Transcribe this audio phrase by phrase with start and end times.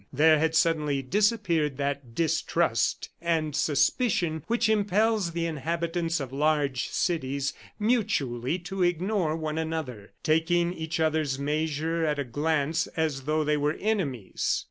[0.11, 7.53] There had suddenly disappeared that distrust and suspicion which impels the inhabitants of large cities
[7.77, 13.57] mutually to ignore one another, taking each other's measure at a glance as though they
[13.57, 14.59] were enemies.